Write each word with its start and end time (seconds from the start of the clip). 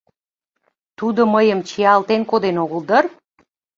Тудо 0.97 1.21
мыйым 1.33 1.59
чиялтен 1.67 2.21
коден 2.29 2.55
огыл 2.63 2.81
дыр? 2.89 3.05